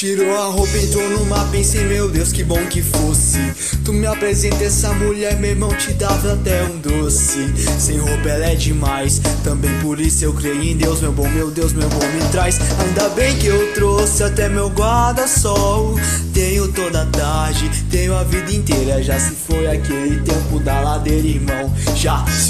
Tirou 0.00 0.34
a 0.34 0.46
roupa, 0.46 0.78
entrou 0.78 1.10
no 1.10 1.26
mar, 1.26 1.46
pensei, 1.50 1.84
meu 1.84 2.08
Deus, 2.08 2.32
que 2.32 2.42
bom 2.42 2.64
que 2.68 2.80
fosse. 2.80 3.38
Tu 3.84 3.92
me 3.92 4.06
apresenta 4.06 4.64
essa 4.64 4.94
mulher, 4.94 5.38
meu 5.38 5.50
irmão, 5.50 5.68
te 5.74 5.92
dava 5.92 6.32
até 6.32 6.64
um 6.64 6.78
doce. 6.78 7.52
Sem 7.78 7.98
roupa 7.98 8.30
ela 8.30 8.46
é 8.46 8.54
demais, 8.54 9.20
também 9.44 9.70
por 9.80 10.00
isso 10.00 10.24
eu 10.24 10.32
creio 10.32 10.62
em 10.62 10.74
Deus, 10.74 11.02
meu 11.02 11.12
bom, 11.12 11.28
meu 11.28 11.50
Deus, 11.50 11.74
meu 11.74 11.86
bom 11.90 11.98
me 11.98 12.26
traz. 12.32 12.58
Ainda 12.80 13.10
bem 13.10 13.36
que 13.36 13.48
eu 13.48 13.74
trouxe 13.74 14.22
até 14.22 14.48
meu 14.48 14.70
guarda-sol. 14.70 15.94
Tenho 16.32 16.68
toda 16.68 17.02
a 17.02 17.06
tarde, 17.06 17.70
tenho 17.90 18.16
a 18.16 18.24
vida 18.24 18.52
inteira. 18.52 19.02
Já 19.02 19.20
se 19.20 19.32
foi 19.34 19.66
aquele 19.66 20.18
tempo 20.22 20.60
da 20.60 20.80
ladeira, 20.80 21.26
irmão. 21.26 21.76
Já 21.94 22.24
se 22.24 22.49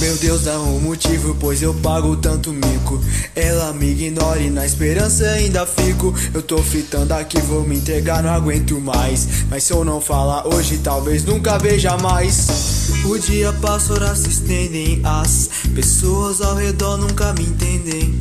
Meu 0.00 0.16
Deus, 0.16 0.44
dá 0.44 0.58
um 0.58 0.80
motivo, 0.80 1.36
pois 1.38 1.60
eu 1.60 1.74
pago 1.74 2.16
tanto 2.16 2.52
mico. 2.54 2.98
Ela 3.36 3.74
me 3.74 3.90
ignora 3.90 4.40
e 4.40 4.48
na 4.48 4.64
esperança 4.64 5.24
ainda 5.24 5.66
fico. 5.66 6.14
Eu 6.32 6.40
tô 6.40 6.56
fitando 6.62 7.12
aqui, 7.12 7.38
vou 7.42 7.68
me 7.68 7.76
entregar, 7.76 8.22
não 8.22 8.30
aguento 8.30 8.80
mais. 8.80 9.28
Mas 9.50 9.64
se 9.64 9.74
eu 9.74 9.84
não 9.84 10.00
falar 10.00 10.46
hoje, 10.46 10.78
talvez 10.78 11.22
nunca 11.24 11.58
veja 11.58 11.98
mais. 11.98 12.70
O 13.04 13.18
dia 13.18 13.52
passa, 13.52 13.92
horas 13.92 14.20
se 14.20 14.30
estendem, 14.30 15.02
as 15.04 15.50
pessoas 15.74 16.40
ao 16.40 16.54
redor 16.54 16.96
nunca 16.96 17.34
me 17.34 17.42
entendem. 17.42 18.18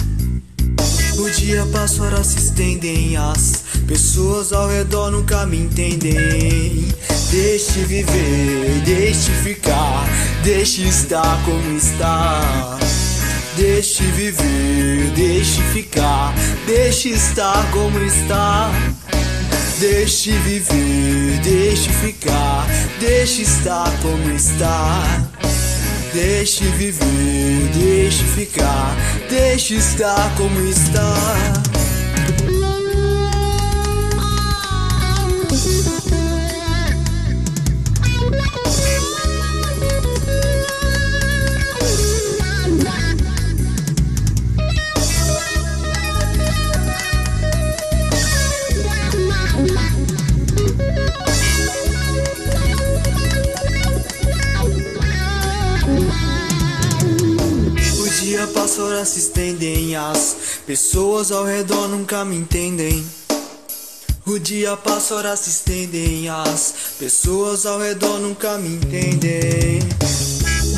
O 1.18 1.30
dia 1.30 1.66
passa, 1.66 2.04
horas 2.04 2.28
se 2.28 2.40
estendem, 2.40 3.16
as 3.16 3.64
pessoas 3.88 4.52
ao 4.52 4.68
redor 4.68 5.12
nunca 5.12 5.46
me 5.46 5.58
entendem. 5.58 6.88
Deixe 7.32 7.82
viver, 7.82 8.82
deixe 8.86 9.32
ficar, 9.44 9.98
deixe 10.44 10.88
estar 10.88 11.44
como 11.45 11.78
está. 11.78 12.78
Deixe 13.56 14.04
viver, 14.04 15.12
deixe 15.16 15.62
ficar, 15.73 16.34
deixe 16.66 17.09
estar 17.09 17.70
como 17.72 18.00
está. 18.04 18.72
Deixe 19.80 20.32
viver, 20.32 21.40
deixe 21.42 21.90
ficar, 21.90 22.67
deixe 23.00 23.42
estar 23.44 23.92
como 24.02 24.30
está. 24.36 25.04
Deixe 26.14 26.66
viver, 26.66 27.70
deixe 27.73 28.23
ficar, 28.23 28.95
deixe 29.30 29.76
estar 29.76 30.34
como 30.36 30.60
está. 30.67 31.79
O 58.39 58.42
dia 58.42 58.54
passa, 58.54 58.82
horas 58.83 59.10
se 59.10 59.20
estendem, 59.20 59.98
as 59.98 60.38
pessoas 60.66 61.30
ao 61.30 61.44
redor 61.44 61.89
nunca 61.89 62.23
me 62.23 62.38
entendem. 62.38 63.05
O 64.26 64.39
dia 64.39 64.77
passa, 64.77 65.16
horas 65.16 65.42
se 65.42 65.50
estendem, 65.50 66.30
as 66.30 66.73
pessoas 66.98 67.66
ao 67.66 67.77
redor 67.82 68.17
nunca 68.17 68.58
me 68.58 68.76
entendem. 68.76 69.98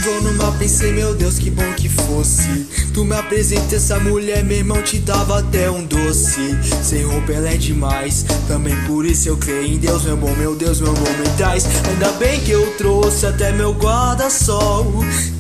Vou 0.04 0.20
no 0.20 0.34
mar, 0.34 0.52
pensei, 0.58 0.92
meu 0.92 1.14
Deus, 1.14 1.38
que 1.38 1.52
bom 1.52 1.74
que 1.74 1.88
fosse. 1.88 2.66
Tu 2.92 3.06
me 3.06 3.16
apresenta 3.16 3.76
essa 3.76 4.00
mulher, 4.00 4.44
meu 4.44 4.58
irmão, 4.58 4.82
te 4.82 4.98
dava 4.98 5.40
até 5.40 5.70
um 5.70 5.86
doce. 5.86 6.58
Sem 6.84 7.04
roupa 7.04 7.32
ela 7.32 7.50
é 7.50 7.56
demais, 7.56 8.26
também 8.48 8.76
por 8.88 9.06
isso 9.06 9.30
eu 9.30 9.38
creio 9.38 9.74
em 9.74 9.78
Deus, 9.78 10.04
meu 10.04 10.18
bom, 10.18 10.34
meu 10.36 10.56
Deus, 10.56 10.82
meu 10.82 10.92
bom 10.94 11.10
me 11.20 11.30
traz. 11.38 11.68
Ainda 11.88 12.12
bem 12.14 12.40
que 12.40 12.50
eu 12.50 12.66
trouxe 12.78 13.28
até 13.28 13.52
meu 13.52 13.74
guarda-sol. 13.74 14.92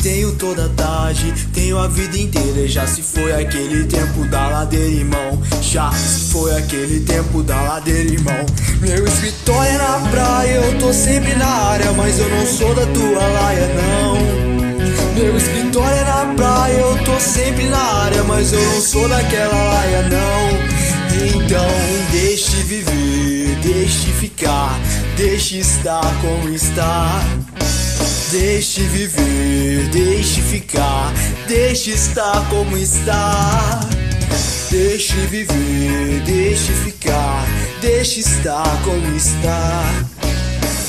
Tenho 0.01 0.31
toda 0.33 0.65
a 0.65 0.69
tarde, 0.69 1.33
tenho 1.53 1.79
a 1.79 1.87
vida 1.87 2.17
inteira. 2.17 2.67
Já 2.67 2.85
se 2.85 3.01
foi 3.01 3.33
aquele 3.33 3.85
tempo 3.85 4.25
da 4.27 4.47
ladeira, 4.47 4.85
irmão. 4.85 5.41
Já 5.61 5.91
se 5.91 6.31
foi 6.31 6.55
aquele 6.55 6.99
tempo 6.99 7.41
da 7.41 7.59
ladeira, 7.61 8.13
irmão. 8.13 8.45
Meu 8.79 9.05
escritório 9.05 9.71
é 9.71 9.77
na 9.77 10.09
praia, 10.11 10.55
eu 10.55 10.79
tô 10.79 10.93
sempre 10.93 11.33
na 11.35 11.47
área, 11.47 11.91
mas 11.93 12.19
eu 12.19 12.29
não 12.29 12.45
sou 12.45 12.75
da 12.75 12.85
tua 12.85 13.27
laia, 13.27 13.67
não. 13.67 13.90
Escritório 15.41 15.97
é 15.97 16.03
na 16.03 16.33
praia, 16.35 16.73
eu 16.73 17.03
tô 17.03 17.19
sempre 17.19 17.65
na 17.67 17.77
área, 17.77 18.23
mas 18.23 18.53
eu 18.53 18.61
não 18.61 18.81
sou 18.81 19.09
daquela 19.09 19.53
laia, 19.53 20.03
não. 20.03 20.71
Então, 21.35 21.67
deixe 22.11 22.57
viver, 22.63 23.55
deixe 23.63 24.11
ficar, 24.13 24.79
deixe 25.17 25.57
estar 25.57 26.13
como 26.21 26.53
está. 26.53 27.23
Deixe 28.31 28.81
viver, 28.83 29.89
deixe 29.91 30.41
ficar, 30.41 31.11
deixe 31.47 31.91
estar 31.91 32.47
como 32.49 32.77
está. 32.77 33.79
Deixe 34.69 35.13
viver, 35.27 36.21
deixe 36.23 36.71
ficar, 36.71 37.45
deixe 37.81 38.19
estar 38.21 38.81
como 38.83 39.17
está. 39.17 39.83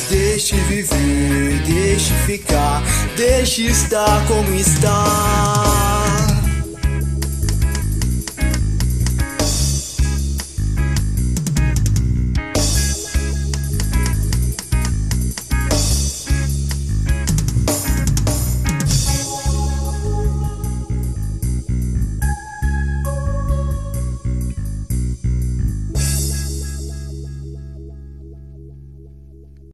Deixe 0.09 0.57
viver, 0.57 1.63
deixe 1.67 2.13
ficar, 2.27 2.82
Deixe 3.17 3.67
estar 3.67 4.27
como 4.27 4.55
está. 4.55 6.02